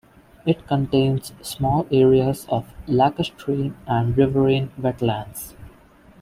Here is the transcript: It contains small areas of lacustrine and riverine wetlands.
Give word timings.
It 0.47 0.65
contains 0.65 1.31
small 1.43 1.85
areas 1.91 2.47
of 2.49 2.65
lacustrine 2.87 3.75
and 3.85 4.17
riverine 4.17 4.71
wetlands. 4.81 5.53